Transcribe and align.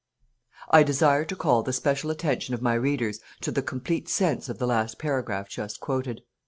I 0.71 0.81
desire 0.81 1.25
to 1.25 1.35
call 1.35 1.61
the 1.61 1.71
special 1.71 2.09
attention 2.09 2.55
of 2.55 2.61
my 2.63 2.73
readers 2.73 3.19
to 3.41 3.51
the 3.51 3.61
complete 3.61 4.09
sense 4.09 4.49
of 4.49 4.57
the 4.57 4.65
last 4.65 4.97
paragraph 4.97 5.47
just 5.47 5.79
quoted. 5.79 6.23